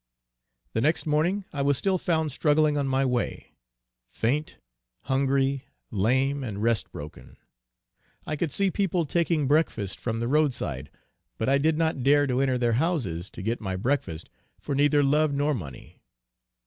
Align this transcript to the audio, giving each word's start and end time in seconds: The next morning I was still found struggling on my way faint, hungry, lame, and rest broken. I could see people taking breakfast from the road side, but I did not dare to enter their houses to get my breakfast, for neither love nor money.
The 0.73 0.81
next 0.81 1.05
morning 1.05 1.45
I 1.53 1.61
was 1.61 1.77
still 1.77 1.99
found 1.99 2.31
struggling 2.31 2.75
on 2.75 2.87
my 2.87 3.05
way 3.05 3.53
faint, 4.09 4.57
hungry, 5.01 5.67
lame, 5.91 6.43
and 6.43 6.59
rest 6.63 6.91
broken. 6.91 7.37
I 8.25 8.35
could 8.35 8.51
see 8.51 8.71
people 8.71 9.05
taking 9.05 9.45
breakfast 9.47 9.99
from 9.99 10.19
the 10.19 10.27
road 10.27 10.55
side, 10.55 10.89
but 11.37 11.47
I 11.49 11.59
did 11.59 11.77
not 11.77 12.01
dare 12.01 12.25
to 12.25 12.41
enter 12.41 12.57
their 12.57 12.73
houses 12.81 13.29
to 13.29 13.43
get 13.43 13.61
my 13.61 13.75
breakfast, 13.75 14.27
for 14.59 14.73
neither 14.73 15.03
love 15.03 15.33
nor 15.35 15.53
money. 15.53 16.01